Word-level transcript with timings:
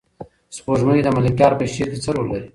سپوږمۍ 0.55 0.99
د 1.03 1.07
ملکیار 1.17 1.53
په 1.59 1.65
شعر 1.73 1.87
کې 1.91 1.99
څه 2.03 2.09
رول 2.15 2.27
لري؟ 2.31 2.47